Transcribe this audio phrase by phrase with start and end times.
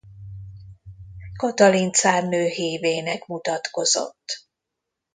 [1.37, 4.47] Katalin cárnő hívének mutatkozott.